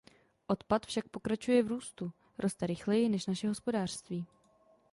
[0.47, 4.25] Odpad však pokračuje v růstu, roste rychleji než naše hospodářství.